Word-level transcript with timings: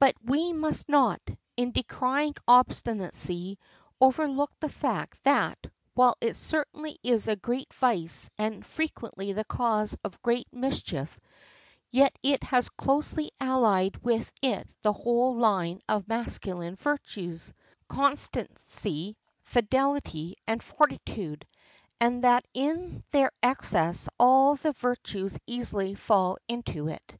But 0.00 0.14
we 0.24 0.54
must 0.54 0.88
not, 0.88 1.20
in 1.58 1.72
decrying 1.72 2.36
obstinacy, 2.48 3.58
overlook 4.00 4.50
the 4.60 4.70
fact 4.70 5.22
that, 5.24 5.58
while 5.92 6.16
it 6.22 6.36
certainly 6.36 6.96
is 7.02 7.28
a 7.28 7.36
great 7.36 7.70
vice 7.74 8.30
and 8.38 8.64
frequently 8.64 9.34
the 9.34 9.44
cause 9.44 9.94
of 10.04 10.22
great 10.22 10.50
mischief, 10.54 11.20
yet 11.90 12.18
it 12.22 12.44
has 12.44 12.70
closely 12.70 13.30
allied 13.42 13.98
with 14.02 14.32
it 14.40 14.66
the 14.80 14.94
whole 14.94 15.36
line 15.36 15.82
of 15.86 16.08
masculine 16.08 16.76
virtues, 16.76 17.52
constancy, 17.88 19.18
fidelity, 19.42 20.34
and 20.48 20.62
fortitude, 20.62 21.46
and 22.00 22.24
that 22.24 22.46
in 22.54 23.04
their 23.10 23.30
excess 23.42 24.08
all 24.18 24.56
the 24.56 24.72
virtues 24.72 25.38
easily 25.46 25.94
fall 25.94 26.38
into 26.48 26.88
it. 26.88 27.18